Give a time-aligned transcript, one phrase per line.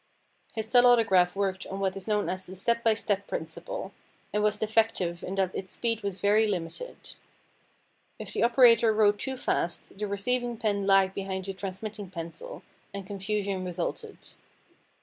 [0.55, 3.93] His telautograph worked on what is known as the step by step principle,
[4.33, 7.13] and was defective in that its speed was very limited.
[8.17, 13.05] If the operator wrote too fast the receiving pen lagged behind the transmitting pencil, and
[13.05, 14.17] confusion resulted.